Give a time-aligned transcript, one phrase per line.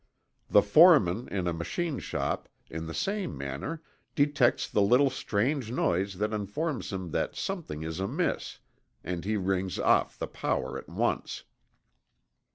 [0.49, 3.83] The foreman in a machine shop in the same manner
[4.15, 8.57] detects the little strange noise that informs him that something is amiss,
[9.03, 11.43] and he rings off the power at once.